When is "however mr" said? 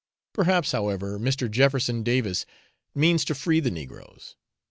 0.71-1.47